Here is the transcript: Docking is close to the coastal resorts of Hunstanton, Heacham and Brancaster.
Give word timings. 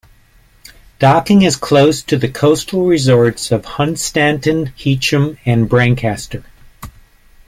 Docking 0.97 1.43
is 1.43 1.55
close 1.55 2.01
to 2.01 2.17
the 2.17 2.27
coastal 2.27 2.87
resorts 2.87 3.51
of 3.51 3.63
Hunstanton, 3.65 4.73
Heacham 4.75 5.37
and 5.45 5.69
Brancaster. 5.69 6.43